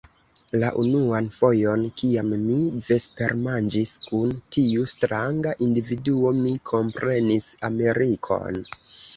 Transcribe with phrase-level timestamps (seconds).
[0.61, 2.57] La unuan fojon, kiam mi
[2.87, 8.63] vespermanĝis kun tiu stranga individuo, mi komprenis Amerikon.